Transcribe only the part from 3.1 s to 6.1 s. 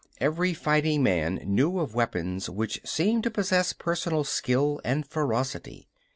to possess personal skill and ferocity.